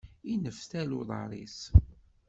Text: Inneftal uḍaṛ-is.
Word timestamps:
Inneftal 0.31 0.89
uḍaṛ-is. 0.99 1.57